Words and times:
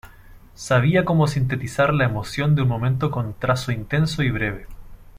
Sabía 0.55 1.05
como 1.05 1.27
sintetizar 1.27 1.93
la 1.93 2.05
emoción 2.05 2.55
de 2.55 2.63
un 2.63 2.67
momento 2.67 3.11
con 3.11 3.35
trazo 3.37 3.71
intenso 3.71 4.23
y 4.23 4.31
breve. 4.31 4.65